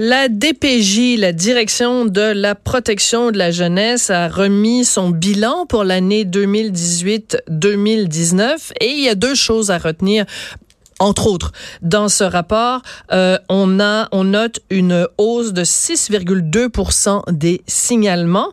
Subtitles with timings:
[0.00, 5.82] La DPJ, la Direction de la protection de la jeunesse, a remis son bilan pour
[5.82, 10.24] l'année 2018-2019 et il y a deux choses à retenir
[11.00, 11.50] entre autres,
[11.82, 13.80] dans ce rapport, euh, on
[14.12, 18.52] on note une hausse de 6,2% des signalements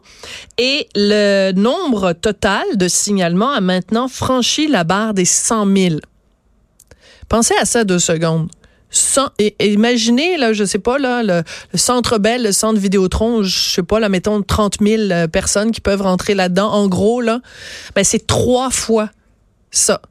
[0.58, 5.96] et le nombre total de signalements a maintenant franchi la barre des 100 000.
[7.30, 8.50] Pensez à ça deux secondes.
[9.60, 14.10] Imaginez, là, je sais pas, le, Centre Bell, le Centre Vidéotron, je sais pas, là,
[14.10, 16.70] mettons 30 000 euh, personnes qui peuvent rentrer là-dedans.
[16.72, 17.40] En gros, là,
[17.96, 19.10] ben, c'est trois fois
[19.72, 20.02] ça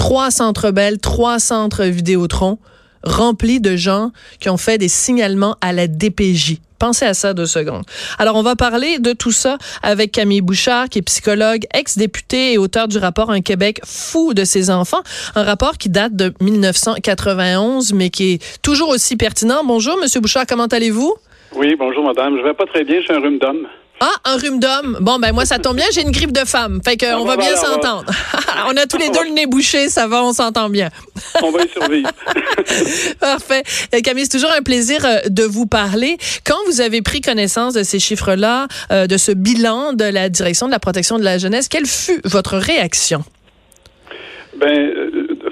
[0.00, 2.58] trois centres belles, trois centres Vidéotron
[3.02, 6.58] remplis de gens qui ont fait des signalements à la DPJ.
[6.78, 7.84] Pensez à ça deux secondes.
[8.18, 12.58] Alors, on va parler de tout ça avec Camille Bouchard, qui est psychologue, ex-député et
[12.58, 15.02] auteur du rapport Un Québec fou de ses enfants.
[15.34, 19.62] Un rapport qui date de 1991, mais qui est toujours aussi pertinent.
[19.62, 21.14] Bonjour, Monsieur Bouchard, comment allez-vous?
[21.54, 22.38] Oui, bonjour, madame.
[22.38, 23.66] Je vais pas très bien, j'ai un rhume d'homme.
[24.02, 24.96] Ah, un rhume d'homme.
[25.02, 26.80] Bon, ben moi, ça tombe bien, j'ai une grippe de femme.
[26.82, 28.06] Fait qu'on ah, va bien s'entendre.
[28.68, 30.88] on a tous les deux le nez bouché, ça va, on s'entend bien.
[31.42, 32.10] on va y survivre.
[33.20, 33.62] Parfait.
[33.94, 36.16] Euh, Camille, c'est toujours un plaisir euh, de vous parler.
[36.46, 40.66] Quand vous avez pris connaissance de ces chiffres-là, euh, de ce bilan de la direction
[40.66, 43.22] de la protection de la jeunesse, quelle fut votre réaction?
[44.56, 44.92] Ben,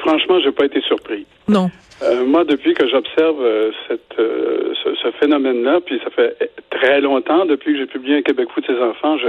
[0.00, 1.26] franchement, j'ai pas été surpris.
[1.48, 1.70] Non.
[2.02, 7.44] Euh, moi, depuis que j'observe euh, cette, euh, ce, phénomène-là, puis ça fait très longtemps,
[7.44, 9.28] depuis que j'ai publié un Québec fou de ses enfants, je,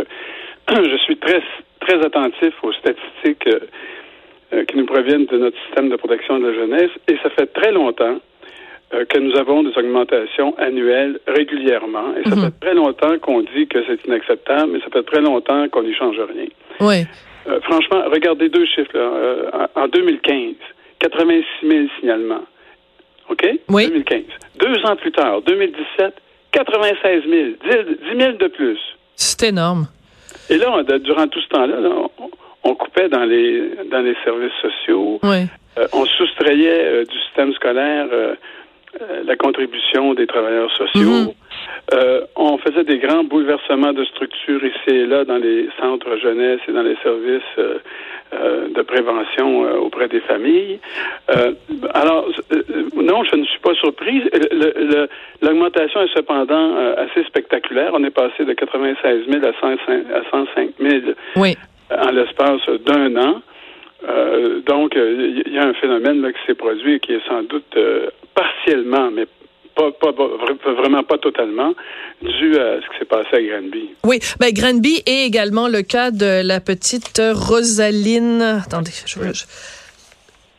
[0.89, 1.41] je suis très,
[1.79, 3.49] très attentif aux statistiques
[4.67, 7.71] qui nous proviennent de notre système de protection de la jeunesse, et ça fait très
[7.71, 8.19] longtemps
[8.89, 12.45] que nous avons des augmentations annuelles régulièrement, et ça mhm.
[12.45, 15.93] fait très longtemps qu'on dit que c'est inacceptable, mais ça fait très longtemps qu'on n'y
[15.93, 16.47] change rien.
[16.79, 17.05] Oui.
[17.61, 18.97] franchement, regardez deux chiffres.
[18.97, 19.69] Là.
[19.75, 20.55] en 2015,
[20.99, 22.45] 86 000 signalements.
[23.29, 23.45] OK?
[23.69, 23.87] Oui.
[23.87, 24.21] 2015.
[24.59, 26.13] Deux ans plus tard, 2017,
[26.51, 27.49] 96 000,
[28.13, 28.79] 10, 000 de plus.
[29.15, 29.87] C'est énorme.
[30.49, 31.77] Et là, durant tout ce temps-là,
[32.63, 35.19] on, coupait dans les, dans les services sociaux.
[35.23, 35.45] Oui.
[35.77, 38.35] Euh, on soustrayait euh, du système scolaire euh,
[39.23, 41.35] la contribution des travailleurs sociaux.
[41.91, 42.25] Mm-hmm.
[42.35, 46.71] on faisait des grands bouleversements de structures ici et là dans les centres jeunesse et
[46.71, 47.43] dans les services
[48.31, 50.77] euh, de prévention euh, auprès des familles.
[51.31, 51.53] Euh,
[51.95, 52.27] alors,
[52.95, 54.21] non, je ne suis pas surprise.
[55.41, 57.89] L'augmentation est cependant assez spectaculaire.
[57.95, 60.99] On est passé de 96 000 à, 105 000
[61.37, 61.57] oui.
[61.89, 63.41] en l'espace d'un an.
[64.67, 67.75] donc, il y a un phénomène là, qui s'est produit et qui est sans doute
[68.35, 69.25] partiellement, mais
[69.75, 71.73] pas, vraiment pas totalement,
[72.21, 73.89] dû à ce qui s'est passé à Granby.
[74.05, 78.61] Oui, ben Granby est également le cas de la petite Rosaline.
[78.65, 79.19] Attendez, je,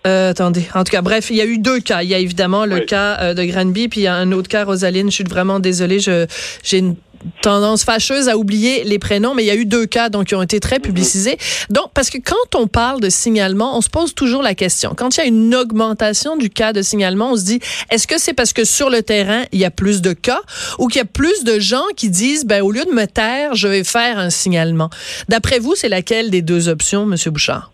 [0.06, 0.66] euh, attendez.
[0.74, 2.02] En tout cas, bref, il y a eu deux cas.
[2.02, 4.48] Il y a évidemment le cas euh, de Granby, puis il y a un autre
[4.48, 5.10] cas, Rosaline.
[5.10, 6.00] Je suis vraiment désolée.
[6.00, 6.26] Je,
[6.62, 6.96] j'ai une
[7.42, 10.34] tendance fâcheuse à oublier les prénoms, mais il y a eu deux cas donc qui
[10.34, 10.82] ont été très mhm.
[10.82, 11.36] publicisés.
[11.68, 14.94] Donc parce que quand on parle de signalement, on se pose toujours la question.
[14.96, 17.60] Quand il y a une augmentation du cas de signalement, on se dit
[17.90, 20.40] est-ce que c'est parce que sur le terrain, il y a plus de cas
[20.78, 23.54] ou qu'il y a plus de gens qui disent ben au lieu de me taire,
[23.54, 24.88] je vais faire un signalement?
[25.28, 27.70] D'après vous, c'est laquelle des deux options monsieur Bouchard?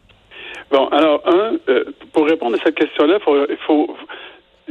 [0.71, 3.19] Bon, alors un euh, pour répondre à cette question-là,
[3.49, 3.97] il faut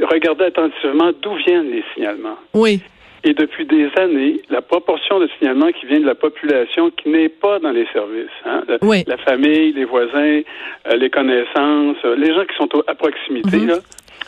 [0.02, 2.38] regarder attentivement d'où viennent les signalements.
[2.54, 2.80] Oui.
[3.24, 7.28] Et depuis des années, la proportion de signalements qui vient de la population qui n'est
[7.28, 10.42] pas dans les services, hein, la, famille, les voisins,
[10.86, 13.68] euh, les connaissances, euh, les gens qui sont à proximité, mhm.
[13.68, 13.78] là,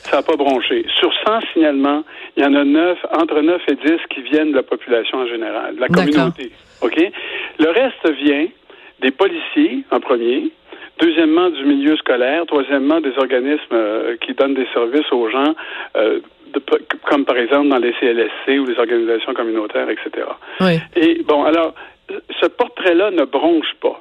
[0.02, 0.84] ça n'a pas bronché.
[0.98, 2.02] Sur 100 signalements,
[2.36, 5.26] il y en a 9, entre 9 et 10 qui viennent de la population en
[5.26, 6.50] général, de la communauté.
[6.80, 6.96] OK?
[7.58, 8.48] Le reste vient
[9.00, 10.50] des policiers, en premier,
[10.98, 15.54] deuxièmement du milieu scolaire, troisièmement des organismes euh, qui donnent des services aux gens
[17.04, 20.26] comme par exemple dans les CLSC ou les organisations communautaires, etc.
[20.96, 21.74] Et bon, alors,
[22.40, 24.00] ce portrait-là ne bronche pas.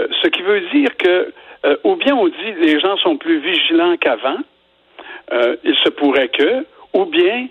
[0.00, 1.32] Euh, ce qui veut dire que,
[1.66, 4.38] euh, ou bien on dit les gens sont plus vigilants qu'avant,
[5.32, 7.48] euh, il se pourrait que, ou bien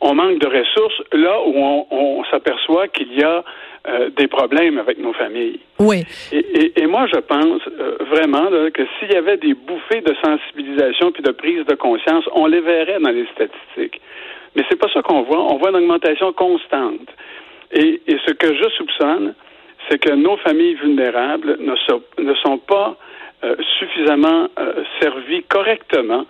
[0.00, 3.44] on manque de ressources là où on, s'aperçoit qu'il y a
[3.88, 5.60] euh, des problèmes avec nos familles.
[5.78, 6.04] Oui.
[6.32, 11.22] Et, moi, je pense euh, vraiment que s'il y avait des bouffées de sensibilisation puis
[11.22, 14.00] de prise de conscience, on les verrait dans les statistiques.
[14.54, 15.42] Mais c'est pas ça qu'on voit.
[15.52, 17.08] On voit une augmentation constante.
[17.72, 19.34] Et, ce que je soupçonne,
[19.88, 22.96] c'est que nos familles vulnérables ne sont, ne sont pas
[23.44, 26.26] euh, suffisamment euh, servies correctement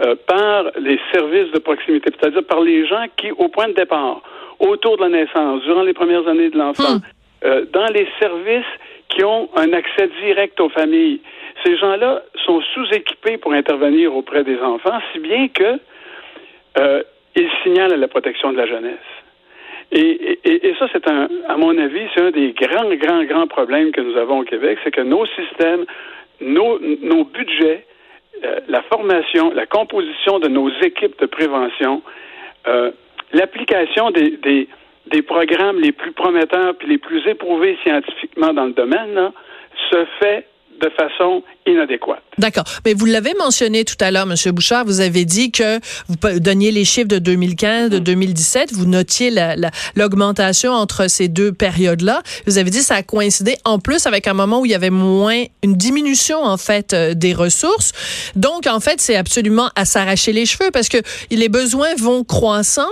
[0.00, 4.22] euh, par les services de proximité, c'est-à-dire par les gens qui, au point de départ,
[4.62, 7.64] autour de la naissance, durant les premières années de l'enfant, hmm.
[7.72, 8.64] dans les services
[9.08, 11.20] qui ont un accès direct aux familles,
[11.64, 15.78] ces gens-là sont sous-équipés pour intervenir auprès des enfants, si bien que
[16.78, 17.02] euh,
[17.36, 18.98] ils signalent à la protection de la jeunesse.
[19.94, 23.92] Et, et, ça, c'est un, à mon avis, c'est un des grands, grands, grands problèmes
[23.92, 25.84] que nous avons au Québec, c'est que nos systèmes,
[26.40, 27.84] nos, nos budgets,
[28.42, 32.02] euh, la formation, la composition de nos équipes de prévention,
[32.66, 32.90] euh,
[33.32, 34.68] l'application des, des,
[35.10, 39.32] des, programmes les plus prometteurs puis les plus éprouvés scientifiquement dans le domaine là,
[39.90, 40.46] se fait
[40.82, 42.22] de façon inadéquate.
[42.38, 42.64] D'accord.
[42.84, 44.52] Mais vous l'avez mentionné tout à l'heure, M.
[44.52, 49.32] Bouchard, vous avez dit que vous donniez les chiffres de 2015, de 2017, vous notiez
[49.94, 52.22] l'augmentation entre ces deux périodes-là.
[52.46, 54.74] Vous avez dit que ça a coïncidé en plus avec un moment où il y
[54.74, 57.92] avait moins, une diminution en fait euh, des ressources.
[58.34, 60.98] Donc, en fait, c'est absolument à s'arracher les cheveux parce que
[61.30, 62.90] les besoins vont croissant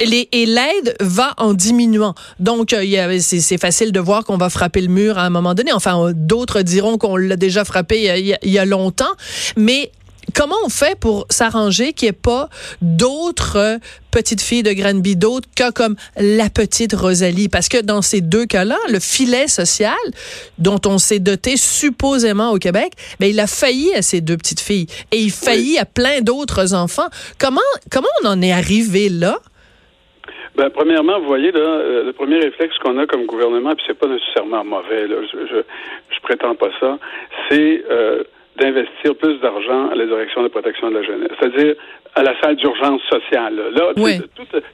[0.00, 2.14] et l'aide va en diminuant.
[2.38, 5.72] Donc, euh, c'est facile de voir qu'on va frapper le mur à un moment donné.
[5.72, 9.12] Enfin, d'autres diront qu'on l'a déjà frappé il y, a, longtemps.
[9.56, 9.90] Mais
[10.34, 12.48] comment on fait pour s'arranger qu'il n'y ait pas
[12.82, 13.78] d'autres
[14.10, 17.48] petites filles de Granby, d'autres cas comme la petite Rosalie?
[17.48, 19.96] Parce que dans ces deux cas-là, le filet social
[20.58, 24.60] dont on s'est doté supposément au Québec, ben, il a failli à ces deux petites
[24.60, 27.08] filles et il faillit à plein d'autres enfants.
[27.38, 27.60] Comment,
[27.90, 29.38] comment on en est arrivé là?
[30.58, 33.96] Ben, premièrement, vous voyez, là, euh, le premier réflexe qu'on a comme gouvernement, puis c'est
[33.96, 35.62] pas nécessairement mauvais, là, je, je,
[36.10, 36.98] je prétends pas ça,
[37.48, 38.24] c'est euh,
[38.58, 41.30] d'investir plus d'argent à la direction de protection de la jeunesse.
[41.38, 41.74] C'est-à-dire
[42.14, 43.54] à la salle d'urgence sociale.
[43.74, 43.92] Là,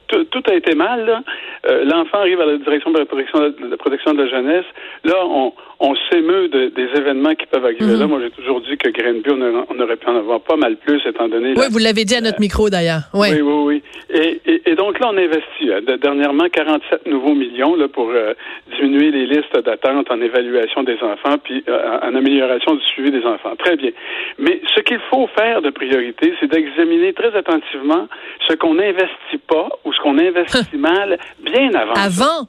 [0.07, 1.21] tout, tout, a été mal.
[1.69, 4.65] Euh, l'enfant arrive à la direction de la protection de, protection de la jeunesse.
[5.03, 7.85] Là, on, on s'émeut de, des événements qui peuvent arriver.
[7.85, 7.99] Mhm.
[7.99, 10.77] Là, moi, j'ai toujours dit que Greenby, on, on, aurait pu en avoir pas mal
[10.77, 11.53] plus, étant donné...
[11.55, 13.01] Oui, vous l'avez dit à notre micro, d'ailleurs.
[13.13, 13.83] Oui, oui, oui.
[14.09, 15.71] Et, et, et, donc là, on investit.
[15.71, 18.33] Hein, dernièrement, 47 nouveaux millions là, pour euh,
[18.79, 23.25] diminuer les listes d'attente en évaluation des enfants, puis euh, en amélioration du suivi des
[23.25, 23.55] enfants.
[23.57, 23.91] Très bien.
[24.39, 28.07] Mais ce qu'il faut faire de priorité, c'est d'examiner très attentivement
[28.47, 31.93] ce qu'on n'investit pas ou ce qu'on investit mal bien avant.
[31.93, 32.47] Avant?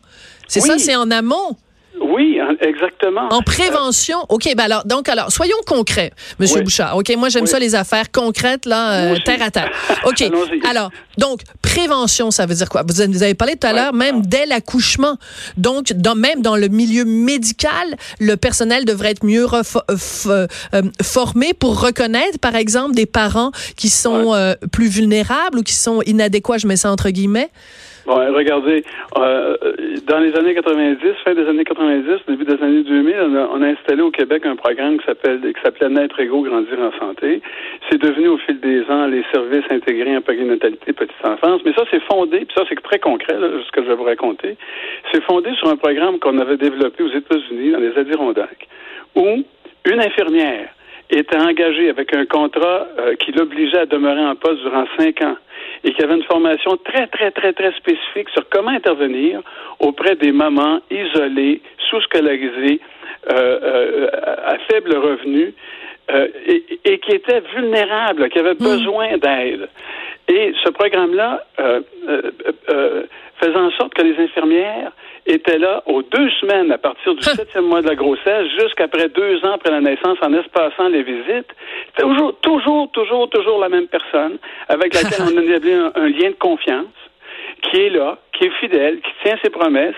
[0.49, 1.57] C'est ça, c'est en amont.
[2.01, 3.29] Oui, exactement.
[3.31, 4.19] En prévention.
[4.29, 6.97] OK, ben alors, donc, alors, soyons concrets, Monsieur Bouchard.
[6.97, 9.71] OK, moi, j'aime ça, les affaires concrètes, là, euh, terre à terre.
[10.05, 10.23] OK.
[10.69, 12.83] alors, donc, prévention, ça veut dire quoi?
[12.87, 15.17] Vous avez parlé tout à l'heure, même dès l'accouchement.
[15.57, 19.63] Donc, dans, même dans le milieu médical, le personnel devrait être mieux euh,
[20.27, 20.47] euh,
[21.03, 24.35] formé pour reconnaître, par exemple, des parents qui sont
[24.73, 27.51] plus vulnérables ou qui sont inadéquats, je mets ça entre guillemets.
[28.07, 28.85] Bon, regardez,
[29.19, 29.57] euh,
[30.07, 33.17] dans les années 90, fin des années 90, début des années 2000,
[33.53, 36.97] on a, installé au Québec un programme qui s'appelle qui s'appelait Naître égaux, grandir en
[37.01, 37.43] santé.
[37.91, 41.63] C'est devenu au fil des ans les services intégrés en périnatalité petite enfance.
[41.65, 44.05] Mais ça, c'est fondé, puis ça, c'est très concret, là, ce que je vais vous
[44.05, 44.57] raconter.
[45.11, 48.69] C'est fondé sur un programme qu'on avait développé aux États-Unis, dans les Adirondacks,
[49.17, 49.43] où
[49.85, 50.69] une infirmière
[51.11, 55.37] était engagée avec un contrat euh, qui l'obligeait à demeurer en poste durant cinq ans
[55.85, 59.41] et qui avait une formation très, très, très, très spécifique sur comment intervenir
[59.81, 61.61] auprès des mamans isolées,
[61.91, 62.81] sous-scolarisées,
[63.33, 64.09] euh, euh,
[64.45, 65.53] à faible revenu,
[66.11, 66.29] euh,
[66.85, 68.59] et, qui étaient vulnérables, qui avaient hmm.
[68.65, 69.69] besoin d'aide.
[70.29, 71.45] Et ce programme-là
[73.41, 74.93] faisait en sorte que les infirmières
[75.27, 79.45] étaient là aux deux semaines à partir du septième mois de la grossesse jusqu'après deux
[79.45, 81.51] ans après la naissance en espaçant les visites.
[81.99, 86.37] Toujours, toujours, toujours, toujours la même personne avec laquelle on a établi un, lien de
[86.39, 86.87] confiance
[87.63, 89.95] qui est là, qui est fidèle, qui tient ses promesses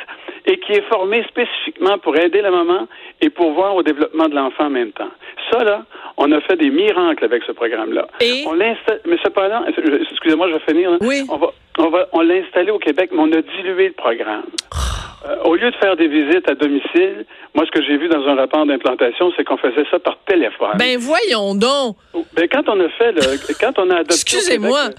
[0.48, 2.88] et qui est formé spécifiquement pour aider la maman
[3.20, 5.10] et pour voir au développement de l'enfant en même temps.
[5.52, 5.84] Ça, là,
[6.16, 8.08] on a fait des miracles avec ce programme-là.
[8.20, 8.44] Et?
[8.46, 10.96] On l'installe, mais cependant, excusez-moi, je vais finir.
[11.02, 11.22] Oui.
[11.28, 14.44] On va, on va, on l'a installé au Québec, mais on a dilué le programme.
[15.28, 18.26] Euh, au lieu de faire des visites à domicile, moi, ce que j'ai vu dans
[18.26, 20.76] un rapport d'implantation, c'est qu'on faisait ça par téléphone.
[20.78, 21.96] Ben voyons donc.
[22.34, 23.20] Ben, quand on a fait le,
[23.60, 24.14] quand on a adopté.
[24.14, 24.90] Excusez-moi.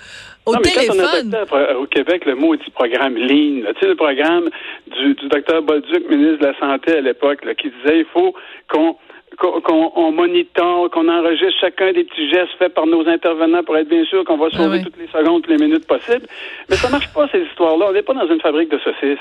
[0.58, 0.98] Au téléphone.
[0.98, 4.50] Quand on a adopté au Québec le maudit programme Lean, tu sais, le programme
[4.88, 8.34] du, du docteur Bolduc, ministre de la Santé à l'époque, qui disait il faut
[8.70, 8.96] qu'on
[9.38, 13.88] qu'on on monitore, qu'on enregistre chacun des petits gestes faits par nos intervenants pour être
[13.88, 16.26] bien sûr qu'on va ah sauver toutes les secondes, toutes les minutes possibles.
[16.70, 17.88] Mais ça marche pas, ces histoires-là.
[17.90, 19.18] On n'est pas dans une fabrique de saucisses.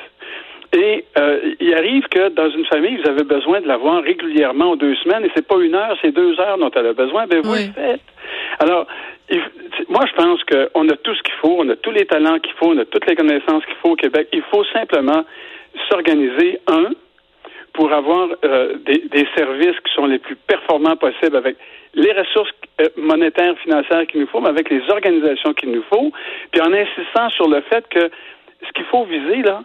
[0.73, 4.73] Et euh, il arrive que dans une famille, vous avez besoin de la voir régulièrement
[4.73, 7.27] en deux semaines, et c'est pas une heure, c'est deux heures dont elle a besoin.
[7.27, 8.01] Ben vous le faites.
[8.59, 8.87] Alors,
[9.89, 12.53] moi, je pense qu'on a tout ce qu'il faut, on a tous les talents qu'il
[12.55, 14.29] faut, on a toutes les connaissances qu'il faut au Québec.
[14.33, 15.25] Il faut simplement
[15.89, 16.91] s'organiser, un,
[17.73, 21.57] pour avoir euh, des, des, services qui sont les plus performants possibles avec
[21.95, 26.11] les ressources euh, monétaires, financières qu'il nous faut, mais avec les organisations qu'il nous faut,
[26.51, 28.11] puis en insistant sur le fait que
[28.67, 29.63] ce qu'il faut viser, là,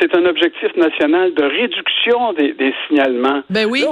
[0.00, 3.42] c'est un objectif national de réduction des, des signalements.
[3.50, 3.84] Ben oui.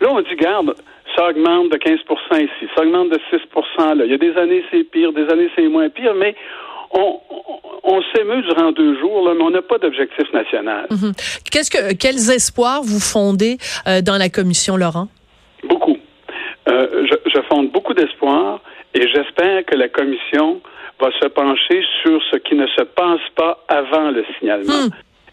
[0.00, 0.74] Là on, dit, garde,
[1.16, 1.98] ça augmente de 15%
[2.36, 4.04] ici, ça augmente de 6% là.
[4.04, 6.34] Il y a des années, c'est pire, des années, c'est moins pire, mais
[6.92, 7.20] on,
[7.82, 10.86] on, s'émeut durant deux jours, là, mais on n'a pas d'objectif national.
[10.90, 11.12] Mhm.
[11.50, 15.08] Qu'est-ce que, quels espoirs vous fondez euh, dans la commission, Laurent?
[15.64, 15.98] Beaucoup.
[16.68, 18.60] Euh, je, je, fonde beaucoup d'espoirs
[18.94, 20.60] et j'espère que la commission
[21.00, 24.86] va se pencher sur ce qui ne se passe pas avant le signalement.
[24.86, 24.90] Hmm.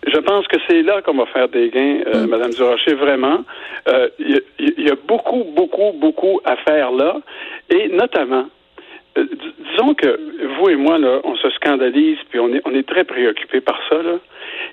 [0.07, 2.29] Je pense que c'est là qu'on va faire des gains, euh, hmm.
[2.29, 3.43] Madame Durocher, vraiment.
[3.87, 4.41] Euh, il
[4.77, 7.21] y, a beaucoup, beaucoup, beaucoup à faire là,
[7.69, 8.45] et notamment,
[9.17, 9.25] euh,
[9.71, 10.19] disons que
[10.57, 13.79] vous et moi, là, on se scandalise, puis on est, on est très préoccupés par
[13.89, 14.19] ça, là,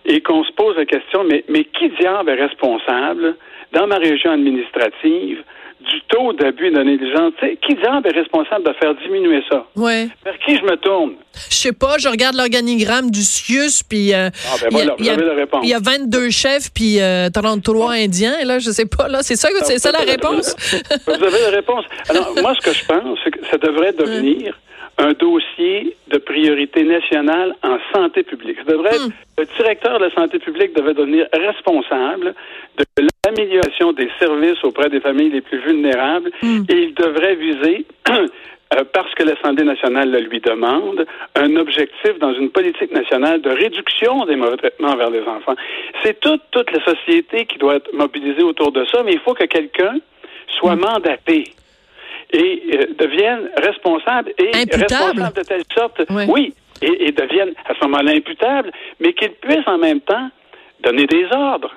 [0.05, 3.37] et qu'on se pose la question, mais, mais qui diable est responsable
[3.73, 5.43] dans ma région administrative
[5.83, 7.33] du taux d'abus et de négligence.
[7.41, 9.67] qui diable est responsable de faire diminuer ça?
[9.77, 10.09] Oui.
[10.25, 11.13] Vers qui je me tourne?
[11.51, 15.11] Je sais pas, je regarde l'organigramme du CIUS, puis euh, ah, ben voilà, il, y
[15.11, 15.17] a,
[15.63, 19.23] il y a 22 chefs, puis euh, 33 indiens, et là, je sais pas, là,
[19.23, 20.55] c'est ça, c'est ça la réponse?
[21.07, 21.85] vous avez la réponse.
[22.09, 24.55] Alors, moi, ce que je pense, c'est que ça devrait devenir
[25.03, 28.59] un dossier de priorité nationale en santé publique.
[28.59, 29.11] Ça devrait hmm.
[29.39, 32.35] le directeur de la santé publique devait devenir responsable
[32.79, 32.85] de
[33.25, 36.65] l'amélioration des services auprès des familles les plus vulnérables hmm.
[36.69, 41.05] et il devrait viser euh, parce que l'Assemblée nationale le lui demande,
[41.35, 45.57] un objectif dans une politique nationale de réduction des mauvais traitements vers les enfants.
[46.05, 49.35] C'est toute, toute la société qui doit être mobilisée autour de ça, mais il faut
[49.35, 49.97] que quelqu'un
[50.47, 50.81] soit hmm.
[50.81, 51.45] mandaté
[52.33, 57.85] et euh, deviennent responsables et responsables de telle sorte, oui, et, et deviennent à ce
[57.85, 58.71] moment-là imputables,
[59.01, 60.29] mais qu'ils puissent en même temps
[60.83, 61.75] donner des ordres.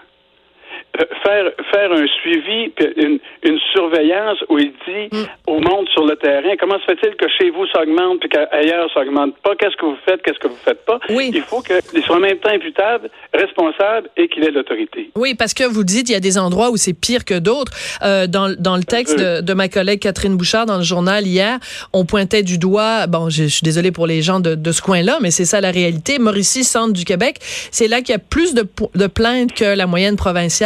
[0.99, 5.25] Euh, faire faire un suivi, une, une surveillance où il dit mm.
[5.47, 8.89] au monde sur le terrain comment se fait-il que chez vous ça augmente puis qu'ailleurs
[8.93, 9.55] ça augmente pas?
[9.55, 10.21] Qu'est-ce que vous faites?
[10.21, 10.99] Qu'est-ce que vous faites pas?
[11.09, 15.11] Il faut qu'il soit en même temps imputable, responsable et qu'il ait l'autorité.
[15.15, 17.73] Oui, parce que vous dites il y a des endroits où c'est pire que d'autres.
[18.03, 21.59] Euh, dans, dans le texte de, de, ma collègue Catherine Bouchard dans le journal hier,
[21.93, 23.07] on pointait du doigt.
[23.07, 25.71] Bon, je, suis désolée pour les gens de, de ce coin-là, mais c'est ça la
[25.71, 26.19] réalité.
[26.19, 27.37] Mauricie, centre du Québec,
[27.71, 28.65] c'est là qu'il y a plus de,
[28.95, 30.64] de plaintes que la moyenne provinciale.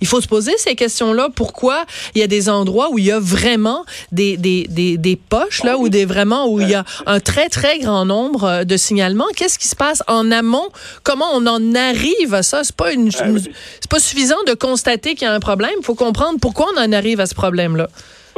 [0.00, 1.28] Il faut se poser ces questions-là.
[1.34, 5.16] Pourquoi il y a des endroits où il y a vraiment des, des, des, des
[5.16, 8.64] poches, là, ou des vraiment où il y a un très, très grand nombre euh,
[8.64, 9.26] de signalements?
[9.36, 10.68] Qu'est-ce qui se passe en amont?
[11.02, 12.64] Comment on en arrive à ça?
[12.64, 15.72] C'est pas une, c'est pas suffisant de constater qu'il y a un problème.
[15.80, 17.88] Il faut comprendre pourquoi on en arrive à ce problème-là.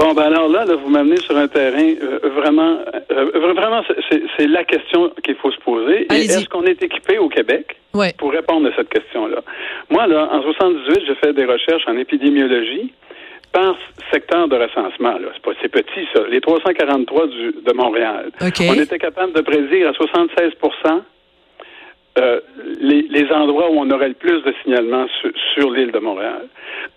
[0.01, 2.79] Bon, ben alors là, vous m'amenez sur un terrain euh, vraiment,
[3.13, 3.83] euh, vraiment,
[4.39, 6.07] c'est la question qu'il faut se poser.
[6.11, 7.77] Est-ce qu'on est équipé au Québec
[8.17, 9.43] pour répondre à cette question-là?
[9.91, 12.95] Moi, là, en 78, j'ai fait des recherches en épidémiologie
[13.53, 13.77] par
[14.11, 15.19] secteur de recensement.
[15.19, 16.23] Là, c'est pas, c'est petit ça.
[16.31, 18.31] Les 343 du, de Montréal.
[18.41, 20.53] On était capable de prédire à 76
[22.19, 22.41] euh,
[22.81, 26.49] les, les, endroits où on aurait le plus de signalements sur, sur l'île de Montréal.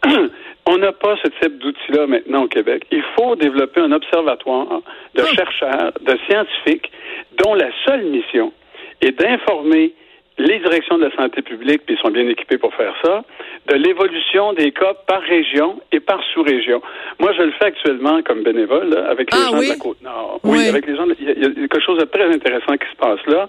[0.66, 2.86] on n'a pas ce type d'outil-là maintenant au Québec.
[2.92, 4.82] Il faut développer un observatoire
[5.14, 5.36] de ah.
[5.36, 6.92] chercheurs, de scientifiques,
[7.44, 8.52] dont la seule mission
[9.02, 9.94] est d'informer
[10.38, 13.24] les directions de la santé publique, puis ils sont bien équipés pour faire ça,
[13.68, 16.82] de l'évolution des cas par région et par sous-région.
[17.20, 20.40] Moi, je le fais actuellement comme bénévole avec les ah gens de la Côte-Nord.
[20.44, 20.68] Oui.
[20.68, 21.06] avec les gens.
[21.20, 23.48] Il y, a quelque chose de très intéressant qui se passe là,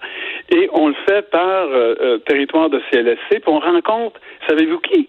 [0.50, 3.18] et on le fait par euh, euh, territoire de CLSC.
[3.30, 5.08] Puis on rencontre, savez-vous qui?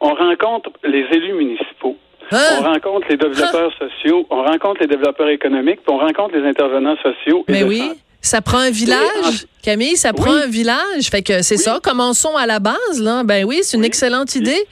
[0.00, 1.96] On rencontre les élus municipaux.
[2.30, 2.38] Hein?
[2.60, 3.88] On rencontre les développeurs hein?
[3.88, 7.44] sociaux, on rencontre les développeurs économiques, puis on rencontre les intervenants sociaux.
[7.48, 7.90] Mais oui.
[8.20, 11.08] Ça prend un village, Camille, ça prend un village.
[11.10, 13.22] Fait que c'est ça, commençons à la base, là.
[13.24, 14.64] Ben oui, c'est une excellente idée.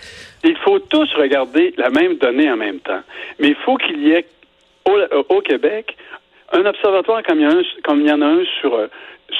[0.45, 3.03] Il faut tous regarder la même donnée en même temps.
[3.39, 4.27] Mais il faut qu'il y ait
[5.29, 5.97] au, Québec
[6.53, 8.87] un observatoire comme il y, a un, comme il y en a un sur, euh,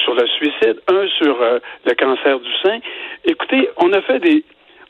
[0.03, 2.79] sur le suicide, un sur euh, le cancer du sein.
[3.25, 4.43] Écoutez, on a fait des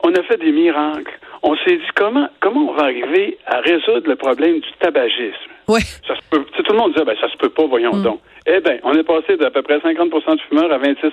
[0.03, 1.19] on a fait des miracles.
[1.43, 5.51] On s'est dit comment comment on va arriver à résoudre le problème du tabagisme?
[5.67, 5.81] Oui.
[6.07, 8.03] Ça se peut, tout le monde disait ben ça se peut pas, voyons mm.
[8.03, 8.19] donc.
[8.45, 11.11] Eh bien, on est passé d'à peu près 50% de fumeurs à 26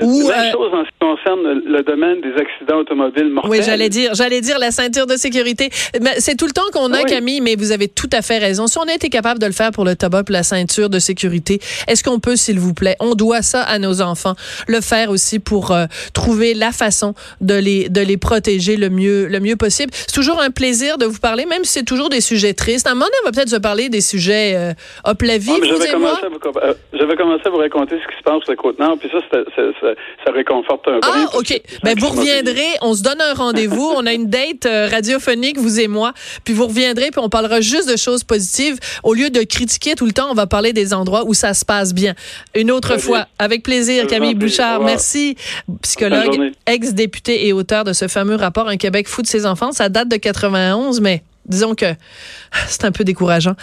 [0.00, 3.50] Ou même chose en ce qui concerne le domaine des accidents automobiles mortels.
[3.50, 5.70] Oui, j'allais dire, j'allais dire la ceinture de sécurité.
[6.18, 8.66] C'est tout le temps qu'on a, Camille, mais vous avez tout à fait raison.
[8.66, 10.98] Si on a été capable de le faire pour le tabac, pour la ceinture de
[10.98, 14.34] sécurité, est-ce qu'on peut, s'il vous plaît, on doit ça à nos enfants,
[14.66, 19.26] le faire aussi pour euh, trouver la façon de les de les protéger le mieux
[19.26, 19.92] le mieux possible?
[19.94, 22.86] C'est toujours un plaisir de vous parler, même si c'est toujours des sujets tristes.
[22.86, 24.72] À un moment donné, on va peut-être se parler des sujets euh,
[25.04, 25.48] hop la vie.
[25.48, 26.18] vous et moi.
[26.62, 29.18] Euh, j'avais commencé à vous raconter ce qui se passe sur le Côte-Nord, puis ça,
[29.30, 31.08] ça, réconforte un peu.
[31.10, 31.60] Ah, OK.
[31.82, 35.80] Ben, vous reviendrez, on se donne un rendez-vous, on a une date euh, radiophonique, vous
[35.80, 36.12] et moi,
[36.44, 38.78] puis vous reviendrez, puis on parlera juste de choses positives.
[39.02, 41.64] Au lieu de critiquer tout le temps, on va parler des endroits où ça se
[41.64, 42.14] passe bien.
[42.54, 44.80] Une autre fois, avec plaisir, Camille Bouchard.
[44.80, 45.36] Merci,
[45.82, 49.72] psychologue, ex-député et auteur de ce fameux rapport Un Québec fou de ses enfants.
[49.72, 51.86] Ça date de 91, mais disons que
[52.68, 53.54] c'est un peu décourageant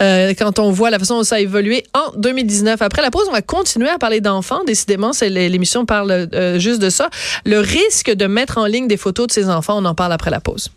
[0.00, 2.82] euh, quand on voit la façon dont ça a évolué en 2019.
[2.82, 4.64] Après la pause, on va continuer à parler d'enfants.
[4.64, 7.10] Décidément, l'émission parle euh, juste de ça.
[7.44, 10.30] Le risque de mettre en ligne des photos de ses enfants, on en parle après
[10.30, 10.70] la pause.